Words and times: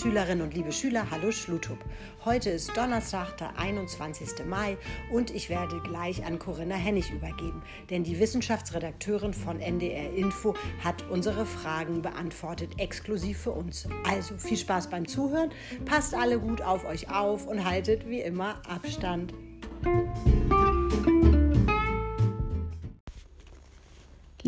Schülerinnen 0.00 0.44
und 0.44 0.54
liebe 0.54 0.70
Schüler, 0.70 1.10
hallo 1.10 1.32
Schlutub. 1.32 1.78
Heute 2.24 2.50
ist 2.50 2.76
Donnerstag, 2.76 3.36
der 3.38 3.58
21. 3.58 4.46
Mai 4.46 4.76
und 5.10 5.32
ich 5.32 5.50
werde 5.50 5.80
gleich 5.80 6.24
an 6.24 6.38
Corinna 6.38 6.76
Hennig 6.76 7.10
übergeben, 7.10 7.64
denn 7.90 8.04
die 8.04 8.20
Wissenschaftsredakteurin 8.20 9.34
von 9.34 9.58
NDR 9.58 10.12
Info 10.12 10.54
hat 10.84 11.02
unsere 11.10 11.44
Fragen 11.44 12.00
beantwortet, 12.00 12.78
exklusiv 12.78 13.38
für 13.38 13.50
uns. 13.50 13.88
Also 14.08 14.36
viel 14.36 14.56
Spaß 14.56 14.88
beim 14.88 15.08
Zuhören, 15.08 15.50
passt 15.84 16.14
alle 16.14 16.38
gut 16.38 16.62
auf 16.62 16.84
euch 16.84 17.10
auf 17.10 17.48
und 17.48 17.64
haltet 17.68 18.08
wie 18.08 18.20
immer 18.20 18.62
Abstand. 18.68 19.34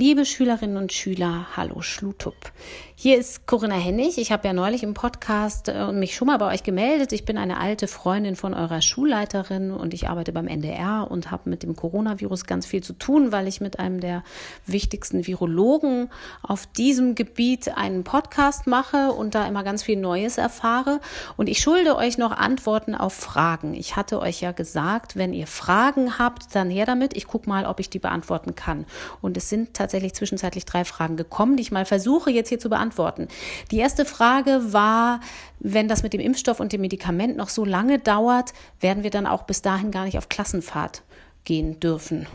Liebe 0.00 0.24
Schülerinnen 0.24 0.78
und 0.78 0.94
Schüler, 0.94 1.48
hallo 1.58 1.82
Schlutup. 1.82 2.52
Hier 2.94 3.18
ist 3.18 3.46
Corinna 3.46 3.76
Hennig. 3.76 4.16
Ich 4.16 4.32
habe 4.32 4.46
ja 4.46 4.54
neulich 4.54 4.82
im 4.82 4.94
Podcast 4.94 5.68
äh, 5.68 5.92
mich 5.92 6.14
schon 6.14 6.26
mal 6.26 6.38
bei 6.38 6.52
euch 6.52 6.62
gemeldet. 6.62 7.12
Ich 7.12 7.26
bin 7.26 7.36
eine 7.36 7.58
alte 7.58 7.86
Freundin 7.86 8.34
von 8.34 8.54
eurer 8.54 8.80
Schulleiterin 8.80 9.72
und 9.72 9.92
ich 9.92 10.08
arbeite 10.08 10.32
beim 10.32 10.46
NDR 10.46 11.06
und 11.10 11.30
habe 11.30 11.50
mit 11.50 11.62
dem 11.62 11.76
Coronavirus 11.76 12.44
ganz 12.44 12.64
viel 12.64 12.82
zu 12.82 12.94
tun, 12.94 13.30
weil 13.30 13.46
ich 13.46 13.60
mit 13.60 13.78
einem 13.78 14.00
der 14.00 14.22
wichtigsten 14.66 15.26
Virologen 15.26 16.08
auf 16.42 16.66
diesem 16.66 17.14
Gebiet 17.14 17.76
einen 17.76 18.04
Podcast 18.04 18.66
mache 18.66 19.12
und 19.12 19.34
da 19.34 19.46
immer 19.46 19.64
ganz 19.64 19.82
viel 19.82 19.98
Neues 19.98 20.38
erfahre. 20.38 21.00
Und 21.36 21.48
ich 21.48 21.60
schulde 21.60 21.96
euch 21.96 22.16
noch 22.16 22.32
Antworten 22.32 22.94
auf 22.94 23.12
Fragen. 23.12 23.74
Ich 23.74 23.96
hatte 23.96 24.18
euch 24.20 24.40
ja 24.40 24.52
gesagt, 24.52 25.16
wenn 25.16 25.34
ihr 25.34 25.46
Fragen 25.46 26.18
habt, 26.18 26.54
dann 26.54 26.70
her 26.70 26.86
damit. 26.86 27.16
Ich 27.16 27.26
gucke 27.26 27.48
mal, 27.48 27.66
ob 27.66 27.80
ich 27.80 27.90
die 27.90 27.98
beantworten 27.98 28.54
kann. 28.54 28.86
Und 29.20 29.36
es 29.36 29.50
sind 29.50 29.72
tatsächlich 29.72 29.89
zwischenzeitlich 29.98 30.64
drei 30.64 30.84
Fragen 30.84 31.16
gekommen, 31.16 31.56
die 31.56 31.62
ich 31.62 31.72
mal 31.72 31.84
versuche 31.84 32.30
jetzt 32.30 32.48
hier 32.48 32.58
zu 32.58 32.68
beantworten. 32.70 33.28
Die 33.70 33.78
erste 33.78 34.04
Frage 34.04 34.72
war, 34.72 35.20
wenn 35.58 35.88
das 35.88 36.02
mit 36.02 36.12
dem 36.12 36.20
Impfstoff 36.20 36.60
und 36.60 36.72
dem 36.72 36.80
Medikament 36.80 37.36
noch 37.36 37.48
so 37.48 37.64
lange 37.64 37.98
dauert, 37.98 38.52
werden 38.80 39.02
wir 39.02 39.10
dann 39.10 39.26
auch 39.26 39.42
bis 39.42 39.62
dahin 39.62 39.90
gar 39.90 40.04
nicht 40.04 40.18
auf 40.18 40.28
Klassenfahrt 40.28 41.02
gehen 41.44 41.80
dürfen. 41.80 42.26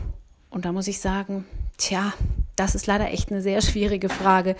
Und 0.50 0.64
da 0.64 0.72
muss 0.72 0.88
ich 0.88 1.00
sagen, 1.00 1.44
tja, 1.76 2.12
das 2.56 2.74
ist 2.74 2.86
leider 2.86 3.12
echt 3.12 3.30
eine 3.30 3.42
sehr 3.42 3.60
schwierige 3.60 4.08
Frage. 4.08 4.56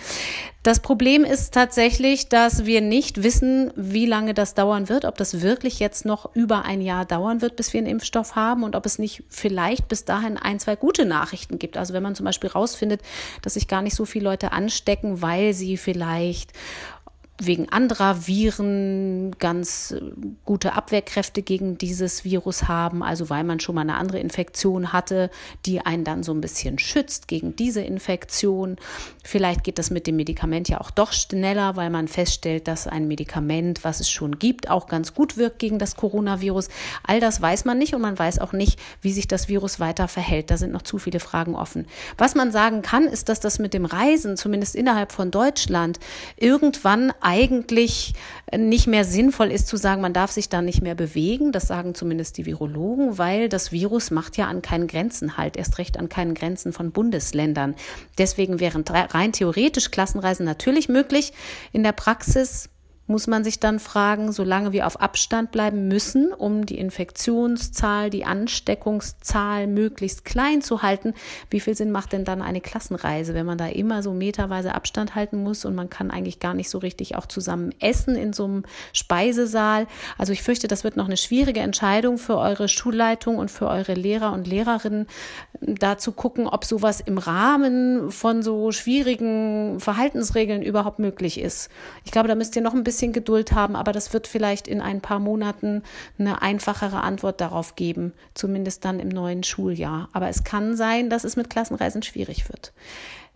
Das 0.62 0.81
Problem 0.81 1.25
ist 1.25 1.55
tatsächlich, 1.55 2.28
dass 2.28 2.67
wir 2.67 2.83
nicht 2.83 3.23
wissen, 3.23 3.73
wie 3.75 4.05
lange 4.05 4.34
das 4.34 4.53
dauern 4.53 4.91
wird, 4.91 5.06
ob 5.06 5.17
das 5.17 5.41
wirklich 5.41 5.78
jetzt 5.78 6.05
noch 6.05 6.34
über 6.34 6.67
ein 6.67 6.83
Jahr 6.83 7.06
dauern 7.06 7.41
wird, 7.41 7.56
bis 7.56 7.73
wir 7.73 7.78
einen 7.78 7.86
Impfstoff 7.86 8.36
haben 8.36 8.64
und 8.64 8.77
ob 8.77 8.84
es 8.84 8.98
nicht 8.98 9.25
vielleicht 9.31 9.89
bis 9.89 10.05
dahin 10.05 10.36
ein, 10.36 10.61
zwei 10.61 10.77
gute 10.77 11.06
Nachrichten 11.06 11.58
gibt. 11.58 11.78
Also 11.78 11.95
wenn 11.95 12.03
man 12.03 12.14
zum 12.14 12.27
Beispiel 12.27 12.50
rausfindet, 12.50 13.00
dass 13.41 13.55
sich 13.55 13.67
gar 13.67 13.80
nicht 13.80 13.95
so 13.95 14.05
viele 14.05 14.25
Leute 14.25 14.53
anstecken, 14.53 15.23
weil 15.23 15.55
sie 15.55 15.78
vielleicht 15.78 16.53
wegen 17.39 17.69
anderer 17.69 18.27
Viren 18.27 19.37
ganz 19.39 19.91
äh, 19.91 20.01
gute 20.45 20.73
Abwehrkräfte 20.73 21.42
gegen 21.42 21.77
dieses 21.77 22.25
Virus 22.25 22.67
haben, 22.67 23.03
also 23.03 23.29
weil 23.29 23.45
man 23.45 23.61
schon 23.61 23.75
mal 23.75 23.83
eine 23.83 23.97
andere 23.97 24.19
Infektion 24.19 24.92
hatte, 24.92 25.31
die 25.67 25.81
einen 25.81 26.05
dann 26.05 26.23
so 26.23 26.33
ein 26.33 26.41
bisschen 26.41 26.79
schützt 26.79 27.29
gegen 27.29 27.55
diese 27.55 27.83
Infektion. 27.83 28.77
Vielleicht 29.23 29.64
geht 29.64 29.79
das 29.79 29.91
mit 29.91 30.07
dem 30.07 30.17
Medikament 30.17 30.69
ja 30.69 30.81
auch 30.81 30.91
doch 30.91 31.12
schneller, 31.12 31.77
weil 31.77 31.91
man 31.91 32.09
feststellt, 32.09 32.69
dass 32.69 32.87
ein 32.87 33.07
Medikament, 33.07 33.84
was 33.84 34.01
es 34.01 34.11
schon 34.11 34.39
gibt, 34.39 34.70
auch 34.70 34.87
ganz 34.87 35.12
gut 35.12 35.37
wirkt 35.37 35.59
gegen 35.59 35.79
das 35.79 35.97
Coronavirus. 35.97 36.69
All 37.03 37.20
das 37.20 37.42
weiß 37.42 37.67
man 37.67 37.77
nicht 37.79 37.95
und 37.95 38.01
man 38.01 38.19
weiß 38.19 38.39
auch 38.39 38.53
nicht, 38.53 38.79
wie 39.03 39.12
sich 39.12 39.29
das 39.29 39.48
Virus 39.48 39.79
weiter 39.79 40.09
verhält. 40.09 40.51
Da 40.51 40.57
sind 40.57 40.73
noch 40.73 40.83
zu 40.83 40.98
viele 40.98 41.20
Fragen 41.20 41.55
offen. 41.55 41.87
Was 42.17 42.34
man 42.34 42.51
sagen 42.51 42.81
kann, 42.81 43.05
ist, 43.05 43.29
dass 43.29 43.41
das 43.41 43.59
mit 43.59 43.75
dem 43.75 43.84
Reisen, 43.84 44.37
zumindest 44.39 44.75
innerhalb 44.75 45.12
von 45.12 45.31
Deutschland, 45.31 46.01
irgendwann 46.37 47.12
eigentlich 47.27 48.15
nicht 48.57 48.87
mehr 48.87 49.05
sinnvoll 49.05 49.51
ist 49.51 49.67
zu 49.67 49.77
sagen, 49.77 50.01
man 50.01 50.13
darf 50.13 50.31
sich 50.31 50.48
da 50.48 50.63
nicht 50.63 50.81
mehr 50.81 50.95
bewegen. 50.95 51.51
Das 51.51 51.67
sagen 51.67 51.97
zumindest 51.97 52.39
die 52.39 52.47
Virologen, 52.47 53.19
weil 53.19 53.48
das 53.48 53.73
Virus 53.73 54.13
macht 54.13 54.37
ja 54.37 54.47
an 54.47 54.63
keinen 54.63 54.87
Grenzen 54.87 55.36
halt, 55.36 55.57
erst 55.57 55.79
recht 55.79 55.98
an 55.98 56.09
keinen 56.09 56.35
Grenzen 56.35 56.73
von 56.73 56.92
Bundesländern. 56.92 57.75
Deswegen 58.17 58.61
wären 58.61 58.85
rein 58.86 59.33
theoretisch 59.33 59.91
Klassenreisen 59.91 60.47
natürlich 60.47 60.89
möglich. 60.89 61.33
In 61.73 61.83
der 61.83 61.92
Praxis 61.92 62.70
muss 63.06 63.27
man 63.27 63.44
sich 63.44 63.61
dann 63.61 63.78
fragen, 63.78 64.33
solange 64.33 64.72
wir 64.72 64.86
auf 64.86 65.00
Abstand 65.00 65.52
bleiben 65.52 65.89
müssen, 65.89 66.33
um 66.33 66.67
die 66.67 66.78
Infektionszahl, 66.78 68.11
die 68.11 68.24
Ansteckungszahl 68.24 69.67
möglichst 69.67 70.24
klein 70.24 70.61
zu 70.61 70.83
halten, 70.83 71.14
wie 71.50 71.61
viel 71.61 71.77
Sinn 71.77 71.92
macht 71.92 72.12
denn 72.12 72.24
dann 72.24 72.42
eine 72.42 72.61
Klassenreise, 72.61 73.34
wenn 73.34 73.46
man 73.46 73.58
da 73.58 73.68
immer 73.68 74.02
so 74.02 74.12
meterweise 74.12 74.74
Abstand 74.74 75.14
halten 75.14 75.42
muss 75.42 75.64
und 75.64 75.74
man 75.74 75.90
kann 75.90 76.11
eigentlich 76.11 76.40
gar 76.40 76.55
nicht 76.55 76.68
so 76.68 76.78
richtig 76.78 77.17
auch 77.17 77.27
zusammen 77.27 77.72
essen 77.80 78.17
in 78.17 78.33
so 78.33 78.44
einem 78.44 78.64
Speisesaal. 78.92 79.86
Also 80.18 80.33
ich 80.33 80.42
fürchte, 80.42 80.67
das 80.67 80.83
wird 80.83 80.96
noch 80.96 81.06
eine 81.06 81.17
schwierige 81.17 81.61
Entscheidung 81.61 82.18
für 82.18 82.38
eure 82.38 82.68
Schulleitung 82.68 83.36
und 83.36 83.50
für 83.50 83.68
eure 83.68 83.94
Lehrer 83.94 84.33
und 84.33 84.46
Lehrerinnen, 84.46 85.06
da 85.61 85.96
zu 85.96 86.12
gucken, 86.12 86.48
ob 86.48 86.64
sowas 86.64 87.00
im 87.00 87.18
Rahmen 87.18 88.11
von 88.11 88.42
so 88.42 88.73
schwierigen 88.73 89.78
Verhaltensregeln 89.80 90.62
überhaupt 90.62 90.98
möglich 90.98 91.40
ist. 91.40 91.70
Ich 92.05 92.11
glaube, 92.11 92.28
da 92.28 92.34
müsst 92.34 92.56
ihr 92.56 92.62
noch 92.62 92.74
ein 92.74 92.84
bisschen 92.84 92.95
bisschen 92.96 93.12
Geduld 93.12 93.52
haben, 93.52 93.77
aber 93.77 93.92
das 93.92 94.12
wird 94.14 94.27
vielleicht 94.27 94.67
in 94.67 94.80
ein 94.80 95.02
paar 95.02 95.18
Monaten 95.18 95.83
eine 96.18 96.40
einfachere 96.40 97.02
Antwort 97.02 97.42
darauf 97.42 97.77
geben, 97.77 98.14
zumindest 98.33 98.84
dann 98.86 99.01
im 99.01 99.08
neuen 99.11 99.42
Schuljahr. 99.42 100.08
Aber 100.14 100.29
es 100.29 100.45
kann 100.45 100.77
sein, 100.77 101.11
dass 101.11 101.24
es 101.24 101.36
mit 101.36 101.51
Klassenreisen 101.51 102.02
schwierig 102.02 102.48
wird. 102.48 102.73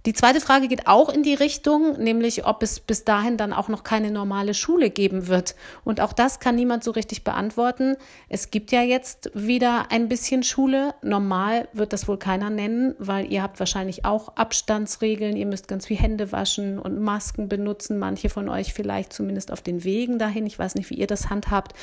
Die 0.06 0.15
zweite 0.15 0.41
Frage 0.41 0.66
geht 0.66 0.87
auch 0.87 1.11
in 1.11 1.22
die 1.22 1.34
Richtung, 1.34 1.99
nämlich 1.99 2.47
ob 2.47 2.62
es 2.62 2.81
bis 2.81 3.05
dahin 3.05 3.37
dann 3.37 3.53
auch 3.53 3.69
noch 3.69 3.84
keine 3.84 4.11
normale 4.11 4.55
Schule 4.55 4.88
geben 4.88 5.27
wird. 5.27 5.55
Und 5.84 6.00
auch 6.00 6.15
das 6.15 6.41
kann 6.41 6.55
niemand 6.55 6.84
so 6.84 6.91
richtig 6.91 7.22
beantworten. 7.22 7.97
Es 8.31 8.50
gibt 8.50 8.72
ja 8.72 8.83
jetzt 8.83 9.31
wieder 9.34 9.91
ein 9.91 10.09
bisschen 10.09 10.43
Schule. 10.43 10.94
Normal 11.03 11.69
wird 11.75 11.93
das 11.93 12.09
wohl 12.09 12.19
keiner 12.19 12.49
nennen, 12.49 12.94
weil 12.99 13.31
ihr 13.31 13.43
habt 13.43 13.59
wahrscheinlich 13.61 14.06
auch 14.06 14.37
Abstandsregeln. 14.37 15.37
Ihr 15.37 15.47
müsst 15.47 15.69
ganz 15.69 15.87
viel 15.87 15.99
Hände 15.99 16.32
waschen 16.32 16.78
und 16.78 16.99
Masken 16.99 17.49
benutzen. 17.49 17.99
Manche 17.99 18.31
von 18.31 18.49
euch 18.49 18.72
vielleicht 18.72 19.12
zumindest 19.12 19.53
auf 19.53 19.61
den 19.61 19.84
Wegen 19.84 20.19
dahin. 20.19 20.47
Ich 20.47 20.59
weiß 20.59 20.77
nicht, 20.77 20.88
wie 20.88 20.94
ihr 20.94 21.09
das 21.09 21.28
handhabt. 21.28 21.75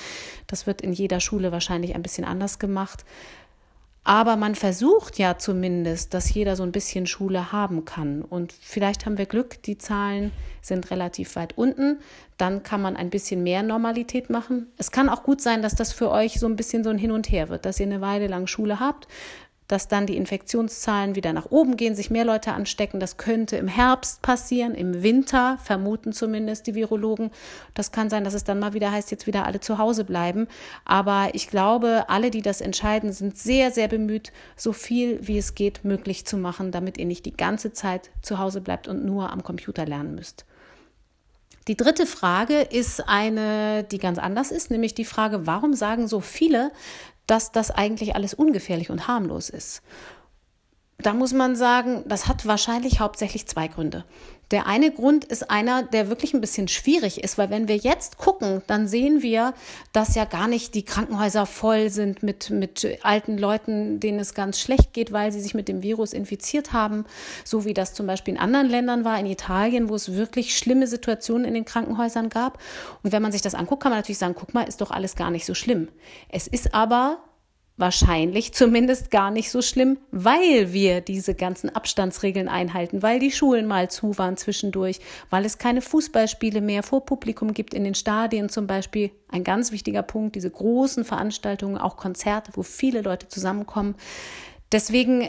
Das 0.48 0.66
wird 0.66 0.82
in 0.82 0.92
jeder 0.92 1.20
Schule 1.20 1.52
wahrscheinlich 1.52 1.94
ein 1.94 2.02
bisschen 2.02 2.26
anders 2.26 2.58
gemacht. 2.58 3.06
Aber 4.08 4.38
man 4.38 4.56
versucht 4.56 5.20
ja 5.20 5.38
zumindest, 5.38 6.14
dass 6.14 6.34
jeder 6.34 6.56
so 6.56 6.64
ein 6.64 6.72
bisschen 6.72 7.08
Schule 7.08 7.52
haben 7.52 7.84
kann. 7.84 8.22
Und 8.22 8.54
vielleicht 8.54 9.06
haben 9.06 9.18
wir 9.18 9.26
Glück, 9.26 9.62
die 9.64 9.78
Zahlen 9.78 10.32
sind 10.62 10.92
relativ 10.92 11.36
weit 11.36 11.58
unten. 11.58 12.00
Dann 12.38 12.64
kann 12.64 12.82
man 12.82 12.96
ein 12.96 13.10
bisschen 13.10 13.44
mehr 13.44 13.64
Normalität 13.64 14.30
machen. 14.30 14.68
Es 14.78 14.92
kann 14.92 15.10
auch 15.10 15.24
gut 15.24 15.42
sein, 15.42 15.62
dass 15.62 15.76
das 15.76 15.92
für 15.92 16.10
euch 16.10 16.40
so 16.40 16.46
ein 16.48 16.56
bisschen 16.56 16.86
so 16.86 16.90
ein 16.90 16.98
Hin 16.98 17.12
und 17.12 17.30
Her 17.30 17.50
wird, 17.50 17.66
dass 17.66 17.82
ihr 17.82 17.86
eine 17.86 18.00
Weile 18.00 18.28
lang 18.28 18.48
Schule 18.48 18.80
habt, 18.80 19.10
dass 19.68 19.88
dann 19.88 20.06
die 20.06 20.16
Infektionszahlen 20.16 21.16
wieder 21.16 21.34
nach 21.34 21.48
oben 21.52 21.76
gehen, 21.76 21.96
sich 21.96 22.10
mehr 22.10 22.24
Leute 22.24 22.54
anstecken. 22.54 23.00
Das 23.00 23.18
könnte 23.18 23.58
im 23.58 23.68
Herbst 23.68 24.22
passieren, 24.22 24.74
im 24.74 25.04
Winter, 25.04 25.58
vermuten 25.64 26.14
zumindest 26.14 26.68
die 26.68 26.76
Virologen. 26.76 27.32
Das 27.74 27.92
kann 27.92 28.10
sein, 28.10 28.24
dass 28.24 28.34
es 28.34 28.46
dann 28.46 28.60
mal 28.60 28.74
wieder 28.74 28.92
heißt, 28.92 29.12
jetzt 29.12 29.28
wieder 29.28 29.46
alle 29.46 29.60
zu 29.60 29.78
Hause 29.78 30.06
bleiben. 30.06 30.48
Aber 30.86 31.30
ich 31.34 31.50
glaube, 31.50 32.06
alle, 32.08 32.32
die 32.32 32.42
das 32.42 32.62
entscheiden, 32.62 33.12
sind 33.12 33.38
sehr, 33.38 33.72
sehr 33.72 33.88
bemüht, 33.88 34.32
so 34.56 34.72
viel 34.72 35.20
wie 35.28 35.38
es 35.38 35.56
geht 35.56 35.84
möglich 35.84 36.26
zu 36.26 36.38
machen, 36.38 36.72
damit 36.72 36.98
ihr 36.98 37.06
nicht 37.06 37.26
die 37.26 37.36
ganze 37.36 37.74
Zeit 37.74 38.10
zu 38.22 38.38
Hause 38.38 38.62
bleibt 38.62 38.88
und 38.88 39.04
nur 39.04 39.32
am 39.32 39.44
Computer 39.44 39.86
lernen 39.86 40.16
müsst. 40.16 40.46
Die 41.68 41.76
dritte 41.76 42.06
Frage 42.06 42.62
ist 42.62 43.10
eine, 43.10 43.84
die 43.84 43.98
ganz 43.98 44.20
anders 44.20 44.52
ist, 44.52 44.72
nämlich 44.72 44.96
die 44.96 45.04
Frage, 45.04 45.46
warum 45.46 45.74
sagen 45.74 46.08
so 46.08 46.22
viele, 46.22 46.72
dass 47.28 47.52
das 47.52 47.72
eigentlich 47.72 48.16
alles 48.16 48.34
ungefährlich 48.34 48.90
und 48.90 49.08
harmlos 49.08 49.50
ist. 49.50 49.82
Da 51.00 51.14
muss 51.14 51.32
man 51.32 51.56
sagen, 51.56 52.04
das 52.08 52.28
hat 52.28 52.48
wahrscheinlich 52.48 53.00
hauptsächlich 53.00 53.48
zwei 53.48 53.68
Gründe. 53.68 54.04
Der 54.50 54.66
eine 54.66 54.92
Grund 54.92 55.26
ist 55.26 55.52
einer, 55.52 55.84
der 55.84 56.10
wirklich 56.10 56.34
ein 56.34 56.42
bisschen 56.42 56.68
schwierig 56.68 57.24
ist, 57.24 57.38
weil 57.38 57.52
wenn 57.52 57.68
wir 57.68 57.76
jetzt 57.76 58.18
gucken, 58.18 58.64
dann 58.66 58.88
sehen 58.88 59.22
wir, 59.22 59.54
dass 59.92 60.16
ja 60.16 60.26
gar 60.26 60.48
nicht 60.48 60.74
die 60.74 60.86
Krankenhäuser 60.86 61.46
voll 61.46 61.92
sind 61.92 62.24
mit, 62.24 62.50
mit 62.50 62.98
alten 63.04 63.38
Leuten, 63.38 64.00
denen 64.00 64.20
es 64.20 64.34
ganz 64.34 64.60
schlecht 64.60 64.94
geht, 64.94 65.12
weil 65.12 65.32
sie 65.32 65.42
sich 65.42 65.54
mit 65.54 65.68
dem 65.68 65.84
Virus 65.84 66.14
infiziert 66.14 66.74
haben, 66.74 67.06
so 67.44 67.64
wie 67.64 67.76
das 67.76 67.94
zum 67.94 68.08
Beispiel 68.08 68.34
in 68.34 68.40
anderen 68.40 68.68
Ländern 68.68 69.06
war, 69.06 69.20
in 69.20 69.28
Italien, 69.28 69.90
wo 69.90 69.96
es 69.96 70.14
wirklich 70.14 70.58
schlimme 70.58 70.88
Situationen 70.88 71.46
in 71.46 71.54
den 71.54 71.66
Krankenhäusern 71.66 72.30
gab. 72.30 72.58
Und 73.04 73.12
wenn 73.12 73.22
man 73.22 73.34
sich 73.34 73.44
das 73.44 73.54
anguckt, 73.54 73.84
kann 73.84 73.92
man 73.92 74.00
natürlich 74.00 74.18
sagen, 74.18 74.36
guck 74.36 74.56
mal, 74.56 74.64
ist 74.64 74.82
doch 74.82 74.90
alles 74.90 75.16
gar 75.16 75.30
nicht 75.30 75.46
so 75.46 75.54
schlimm. 75.54 75.90
Es 76.30 76.48
ist 76.48 76.74
aber 76.74 77.20
wahrscheinlich 77.78 78.54
zumindest 78.54 79.12
gar 79.12 79.30
nicht 79.32 79.52
so 79.52 79.62
schlimm, 79.62 80.00
weil 80.12 80.74
wir 80.74 81.02
diese 81.02 81.36
ganzen 81.36 81.74
Abstandsregeln 81.74 82.50
einhalten, 82.50 83.04
weil 83.04 83.20
die 83.20 83.32
Schulen 83.32 83.68
mal 83.68 83.90
zu 83.90 84.18
waren 84.18 84.36
zwischendurch, 84.36 85.00
weil 85.30 85.46
es 85.46 85.60
keine 85.60 85.82
Fußballspiele 85.82 86.60
mehr 86.60 86.82
vor 86.82 87.06
Publikum 87.06 87.54
gibt 87.54 87.76
in 87.76 87.84
den 87.84 87.96
Stadien 87.96 88.50
zum 88.50 88.66
Beispiel. 88.66 89.12
Ein 89.30 89.44
ganz 89.44 89.72
wichtiger 89.72 90.02
Punkt, 90.02 90.36
diese 90.36 90.50
großen 90.50 91.06
Veranstaltungen, 91.06 91.78
auch 91.78 91.98
Konzerte, 91.98 92.52
wo 92.56 92.64
viele 92.64 93.02
Leute 93.02 93.28
zusammenkommen. 93.28 93.96
Deswegen 94.72 95.22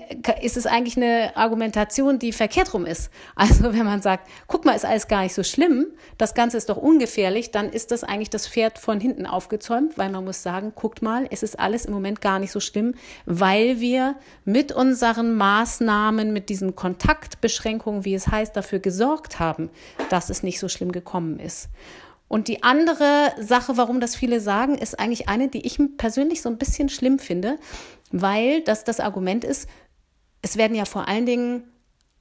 ist 0.42 0.56
es 0.56 0.66
eigentlich 0.66 0.96
eine 0.96 1.36
Argumentation, 1.36 2.18
die 2.18 2.32
verkehrt 2.32 2.74
rum 2.74 2.86
ist. 2.86 3.10
Also 3.36 3.72
wenn 3.72 3.84
man 3.84 4.02
sagt, 4.02 4.28
guck 4.48 4.64
mal, 4.64 4.72
ist 4.72 4.84
alles 4.84 5.06
gar 5.06 5.22
nicht 5.22 5.34
so 5.34 5.44
schlimm, 5.44 5.86
das 6.16 6.34
Ganze 6.34 6.56
ist 6.56 6.68
doch 6.68 6.76
ungefährlich, 6.76 7.52
dann 7.52 7.70
ist 7.70 7.92
das 7.92 8.02
eigentlich 8.02 8.30
das 8.30 8.48
Pferd 8.48 8.78
von 8.78 8.98
hinten 9.00 9.26
aufgezäumt, 9.26 9.96
weil 9.96 10.10
man 10.10 10.24
muss 10.24 10.42
sagen, 10.42 10.72
guckt 10.74 11.02
mal, 11.02 11.26
es 11.30 11.44
ist 11.44 11.58
alles 11.58 11.84
im 11.84 11.94
Moment 11.94 12.20
gar 12.20 12.40
nicht 12.40 12.50
so 12.50 12.58
schlimm, 12.58 12.94
weil 13.26 13.80
wir 13.80 14.16
mit 14.44 14.72
unseren 14.72 15.34
Maßnahmen, 15.34 16.32
mit 16.32 16.48
diesen 16.48 16.74
Kontaktbeschränkungen, 16.74 18.04
wie 18.04 18.14
es 18.14 18.26
heißt, 18.26 18.56
dafür 18.56 18.80
gesorgt 18.80 19.38
haben, 19.38 19.70
dass 20.10 20.30
es 20.30 20.42
nicht 20.42 20.58
so 20.58 20.68
schlimm 20.68 20.90
gekommen 20.90 21.38
ist. 21.38 21.68
Und 22.28 22.48
die 22.48 22.62
andere 22.62 23.32
Sache, 23.40 23.76
warum 23.76 24.00
das 24.00 24.14
viele 24.14 24.40
sagen, 24.40 24.76
ist 24.76 24.98
eigentlich 25.00 25.28
eine, 25.28 25.48
die 25.48 25.66
ich 25.66 25.78
persönlich 25.96 26.42
so 26.42 26.48
ein 26.48 26.58
bisschen 26.58 26.90
schlimm 26.90 27.18
finde, 27.18 27.58
weil 28.12 28.62
das 28.62 28.84
das 28.84 29.00
Argument 29.00 29.44
ist, 29.44 29.68
es 30.42 30.56
werden 30.56 30.76
ja 30.76 30.84
vor 30.84 31.08
allen 31.08 31.26
Dingen 31.26 31.64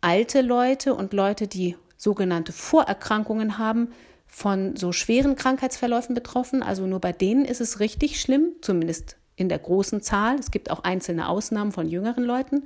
alte 0.01 0.41
Leute 0.41 0.95
und 0.95 1.13
Leute, 1.13 1.47
die 1.47 1.75
sogenannte 1.97 2.53
Vorerkrankungen 2.53 3.57
haben, 3.57 3.89
von 4.27 4.75
so 4.75 4.91
schweren 4.91 5.35
Krankheitsverläufen 5.35 6.13
betroffen. 6.13 6.63
Also 6.63 6.85
nur 6.85 6.99
bei 6.99 7.11
denen 7.11 7.45
ist 7.45 7.61
es 7.61 7.79
richtig 7.79 8.21
schlimm, 8.21 8.53
zumindest 8.61 9.17
in 9.35 9.49
der 9.49 9.59
großen 9.59 10.01
Zahl. 10.01 10.37
Es 10.37 10.51
gibt 10.51 10.69
auch 10.71 10.83
einzelne 10.83 11.27
Ausnahmen 11.29 11.71
von 11.71 11.87
jüngeren 11.87 12.23
Leuten. 12.23 12.63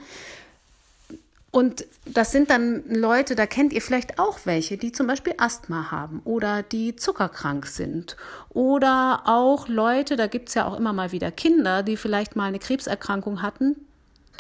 Und 1.52 1.86
das 2.06 2.32
sind 2.32 2.50
dann 2.50 2.84
Leute, 2.88 3.36
da 3.36 3.46
kennt 3.46 3.74
ihr 3.74 3.82
vielleicht 3.82 4.20
auch 4.20 4.40
welche, 4.46 4.78
die 4.78 4.94
zum 4.94 5.08
Beispiel 5.08 5.34
Asthma 5.38 5.92
haben 5.92 6.22
oder 6.24 6.64
die 6.64 6.96
zuckerkrank 6.96 7.68
sind. 7.68 8.16
Oder 8.50 9.24
auch 9.26 9.68
Leute, 9.68 10.16
da 10.16 10.28
gibt's 10.28 10.54
ja 10.54 10.66
auch 10.66 10.78
immer 10.78 10.94
mal 10.94 11.12
wieder 11.12 11.30
Kinder, 11.30 11.84
die 11.84 11.98
vielleicht 11.98 12.38
mal 12.38 12.46
eine 12.46 12.60
Krebserkrankung 12.60 13.42
hatten, 13.42 13.76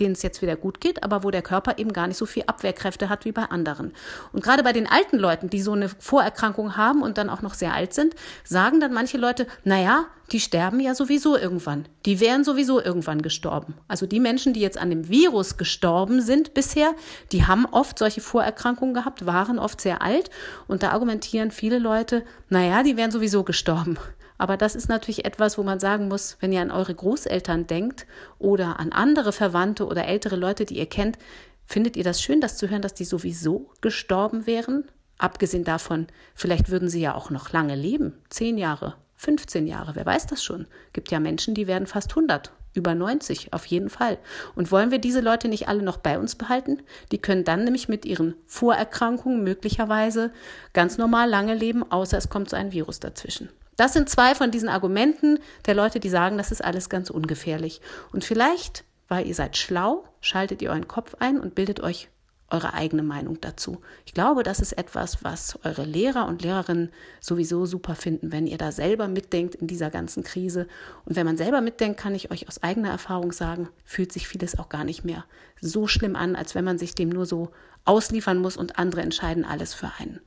denen 0.02 0.14
es 0.14 0.24
jetzt 0.24 0.42
wieder 0.42 0.56
gut 0.56 0.82
geht, 0.82 1.04
aber 1.04 1.24
wo 1.24 1.32
der 1.32 1.42
Körper 1.42 1.78
eben 1.78 1.94
gar 1.94 2.08
nicht 2.08 2.18
so 2.18 2.26
viel 2.26 2.44
Abwehrkräfte 2.48 3.08
hat 3.08 3.24
wie 3.24 3.32
bei 3.32 3.44
anderen. 3.44 3.94
Und 4.34 4.44
gerade 4.44 4.64
bei 4.64 4.74
den 4.74 4.88
alten 4.88 5.18
Leuten, 5.18 5.50
die 5.50 5.62
so 5.62 5.74
eine 5.74 5.90
Vorerkrankung 5.90 6.76
haben 6.76 7.04
und 7.04 7.18
dann 7.18 7.30
auch 7.30 7.42
noch 7.42 7.54
sehr 7.54 7.74
alt 7.74 7.94
sind, 7.94 8.16
sagen 8.44 8.80
dann 8.80 8.94
manche 8.94 9.18
Leute, 9.18 9.48
naja, 9.64 10.06
die 10.32 10.40
sterben 10.40 10.80
ja 10.80 10.96
sowieso 10.96 11.38
irgendwann. 11.38 11.86
Die 12.06 12.20
wären 12.20 12.44
sowieso 12.44 12.82
irgendwann 12.82 13.22
gestorben. 13.22 13.76
Also 13.88 14.06
die 14.06 14.20
Menschen, 14.20 14.54
die 14.54 14.62
jetzt 14.62 14.78
an 14.78 14.90
dem 14.90 15.10
Virus 15.10 15.58
gestorben 15.58 16.22
sind 16.22 16.54
bisher, 16.54 16.94
die 17.32 17.46
haben 17.46 17.66
oft 17.66 18.00
solche 18.00 18.22
Vorerkrankungen 18.22 18.94
gehabt, 18.94 19.26
waren 19.26 19.60
oft 19.60 19.82
sehr 19.82 20.02
alt. 20.02 20.30
Und 20.68 20.84
da 20.84 20.92
argumentieren 20.92 21.52
viele 21.52 21.80
Leute, 21.80 22.24
naja, 22.50 22.82
die 22.82 22.98
wären 22.98 23.12
sowieso 23.12 23.44
gestorben. 23.44 23.98
Aber 24.42 24.58
das 24.58 24.74
ist 24.74 24.90
natürlich 24.90 25.24
etwas, 25.24 25.60
wo 25.60 25.62
man 25.62 25.80
sagen 25.80 26.08
muss, 26.08 26.36
wenn 26.40 26.52
ihr 26.52 26.62
an 26.62 26.72
eure 26.72 26.96
Großeltern 26.96 27.68
denkt 27.68 28.08
oder 28.40 28.80
an 28.80 28.92
andere 28.92 29.34
Verwandte 29.34 29.86
oder 29.86 30.08
ältere 30.08 30.36
Leute, 30.36 30.66
die 30.66 30.80
ihr 30.80 30.88
kennt, 30.88 31.20
findet 31.68 31.96
ihr 31.96 32.04
das 32.04 32.24
schön, 32.24 32.42
das 32.42 32.58
zu 32.58 32.68
hören, 32.68 32.82
dass 32.82 32.96
die 32.96 33.06
sowieso 33.06 33.70
gestorben 33.82 34.48
wären? 34.48 34.86
Abgesehen 35.20 35.64
davon, 35.64 36.08
vielleicht 36.34 36.72
würden 36.72 36.90
sie 36.90 37.02
ja 37.02 37.14
auch 37.14 37.30
noch 37.30 37.52
lange 37.52 37.76
leben, 37.76 38.14
zehn 38.32 38.58
Jahre, 38.58 38.96
15 39.18 39.68
Jahre, 39.68 39.94
wer 39.94 40.08
weiß 40.08 40.26
das 40.26 40.44
schon. 40.44 40.66
Gibt 40.92 41.12
ja 41.12 41.20
Menschen, 41.20 41.54
die 41.54 41.68
werden 41.68 41.86
fast 41.86 42.10
100, 42.10 42.52
über 42.74 42.96
90 42.96 43.54
auf 43.54 43.68
jeden 43.68 43.92
Fall. 43.92 44.18
Und 44.56 44.72
wollen 44.72 44.90
wir 44.90 44.98
diese 44.98 45.22
Leute 45.22 45.50
nicht 45.50 45.68
alle 45.68 45.84
noch 45.84 45.98
bei 45.98 46.18
uns 46.18 46.34
behalten? 46.34 46.82
Die 47.12 47.20
können 47.20 47.44
dann 47.44 47.64
nämlich 47.64 47.90
mit 47.90 48.06
ihren 48.06 48.34
Vorerkrankungen 48.48 49.44
möglicherweise 49.44 50.32
ganz 50.74 50.98
normal 50.98 51.30
lange 51.30 51.54
leben, 51.54 51.84
außer 51.92 52.18
es 52.18 52.30
kommt 52.30 52.50
so 52.50 52.56
ein 52.56 52.72
Virus 52.72 53.00
dazwischen. 53.00 53.50
Das 53.78 53.94
sind 53.94 54.10
zwei 54.10 54.36
von 54.36 54.52
diesen 54.52 54.70
Argumenten 54.70 55.40
der 55.66 55.76
Leute, 55.76 56.00
die 56.00 56.10
sagen, 56.10 56.38
das 56.38 56.52
ist 56.52 56.64
alles 56.64 56.90
ganz 56.90 57.10
ungefährlich. 57.10 57.82
Und 58.12 58.24
vielleicht, 58.24 58.84
weil 59.08 59.28
ihr 59.28 59.36
seid 59.36 59.58
schlau, 59.58 60.04
schaltet 60.20 60.62
ihr 60.62 60.70
euren 60.70 60.88
Kopf 60.88 61.16
ein 61.20 61.40
und 61.40 61.56
bildet 61.56 61.80
euch 61.80 62.10
eure 62.52 62.74
eigene 62.74 63.04
Meinung 63.04 63.40
dazu. 63.42 63.82
Ich 64.06 64.14
glaube, 64.14 64.44
das 64.44 64.60
ist 64.60 64.74
etwas, 64.74 65.24
was 65.24 65.58
eure 65.64 65.86
Lehrer 65.86 66.28
und 66.28 66.42
Lehrerinnen 66.42 66.92
sowieso 67.20 67.66
super 67.66 67.96
finden, 67.96 68.32
wenn 68.32 68.46
ihr 68.46 68.58
da 68.58 68.72
selber 68.72 69.08
mitdenkt 69.08 69.56
in 69.56 69.68
dieser 69.68 69.90
ganzen 69.90 70.24
Krise. 70.24 70.68
Und 71.06 71.16
wenn 71.16 71.26
man 71.26 71.38
selber 71.38 71.62
mitdenkt, 71.62 72.00
kann 72.00 72.14
ich 72.14 72.30
euch 72.30 72.48
aus 72.48 72.62
eigener 72.62 72.90
Erfahrung 72.90 73.32
sagen, 73.32 73.70
fühlt 73.86 74.12
sich 74.12 74.28
vieles 74.28 74.60
auch 74.60 74.70
gar 74.70 74.84
nicht 74.84 75.06
mehr 75.06 75.26
so 75.60 75.88
schlimm 75.88 76.16
an, 76.16 76.36
als 76.36 76.54
wenn 76.54 76.66
man 76.66 76.78
sich 76.78 76.94
dem 76.94 77.10
nur 77.10 77.26
so 77.26 77.52
ausliefern 77.86 78.38
muss 78.38 78.58
und 78.58 78.78
andere 78.78 79.02
entscheiden 79.02 79.46
alles 79.46 79.74
für 79.74 79.92
einen. 79.98 80.20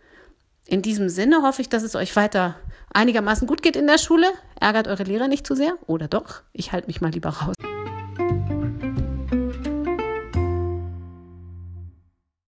In 0.66 0.80
diesem 0.80 1.08
Sinne 1.08 1.42
hoffe 1.42 1.60
ich, 1.60 1.68
dass 1.68 1.82
es 1.82 1.94
euch 1.94 2.16
weiter 2.16 2.56
einigermaßen 2.92 3.46
gut 3.46 3.62
geht 3.62 3.76
in 3.76 3.86
der 3.86 3.98
Schule. 3.98 4.26
Ärgert 4.58 4.88
eure 4.88 5.02
Lehrer 5.02 5.28
nicht 5.28 5.46
zu 5.46 5.54
sehr. 5.54 5.74
Oder 5.86 6.08
doch? 6.08 6.42
Ich 6.52 6.72
halte 6.72 6.86
mich 6.86 7.00
mal 7.00 7.10
lieber 7.10 7.30
raus. 7.30 7.54